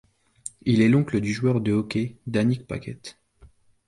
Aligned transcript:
Il 0.63 0.81
est 0.81 0.89
l'oncle 0.89 1.19
du 1.21 1.31
joueur 1.31 1.61
de 1.61 1.73
hockey 1.73 2.15
Danick 2.25 2.65
Paquette. 2.65 3.19